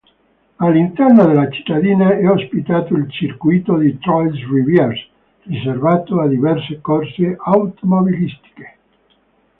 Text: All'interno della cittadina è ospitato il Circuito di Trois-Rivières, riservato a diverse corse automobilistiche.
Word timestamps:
All'interno 0.57 1.27
della 1.27 1.47
cittadina 1.51 2.17
è 2.17 2.27
ospitato 2.27 2.95
il 2.95 3.11
Circuito 3.11 3.77
di 3.77 3.99
Trois-Rivières, 3.99 4.99
riservato 5.43 6.19
a 6.21 6.27
diverse 6.27 6.81
corse 6.81 7.35
automobilistiche. 7.37 8.77